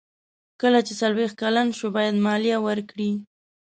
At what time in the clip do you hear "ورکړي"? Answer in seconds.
2.67-3.11